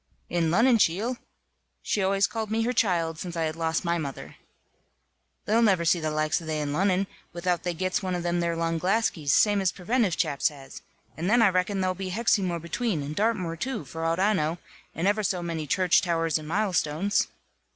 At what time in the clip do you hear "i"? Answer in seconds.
3.37-3.43, 11.43-11.49, 14.19-14.33